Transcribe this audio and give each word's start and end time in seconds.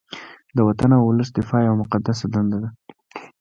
د 0.55 0.57
وطن 0.67 0.89
او 0.97 1.03
ولس 1.09 1.29
دفاع 1.37 1.61
یوه 1.67 1.79
مقدسه 1.83 2.25
دنده 2.33 2.57
ده 2.63 2.69